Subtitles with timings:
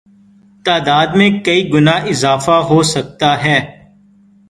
[0.65, 3.59] تعداد میں کئی گنا اضافہ ہوسکتا ہے